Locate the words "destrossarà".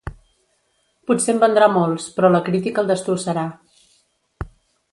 2.93-3.45